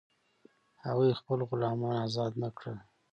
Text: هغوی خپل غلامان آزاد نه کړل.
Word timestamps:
هغوی 0.85 1.17
خپل 1.19 1.39
غلامان 1.49 1.95
آزاد 2.05 2.33
نه 2.43 2.49
کړل. 2.57 2.77